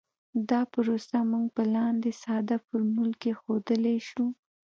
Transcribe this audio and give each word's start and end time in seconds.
دا 0.49 0.61
پروسه 0.71 1.17
موږ 1.31 1.45
په 1.55 1.63
لاندې 1.75 2.11
ساده 2.23 2.57
فورمول 2.65 3.11
کې 3.21 3.31
ښودلی 3.39 3.97
شو 4.09 4.25